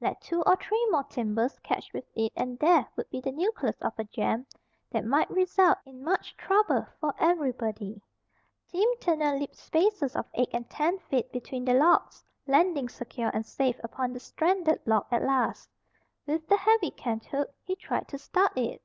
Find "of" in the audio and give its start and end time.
3.80-3.92, 10.16-10.26